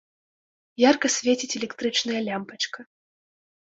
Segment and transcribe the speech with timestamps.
[0.89, 2.79] Ярка свеціць электрычная лямпачка.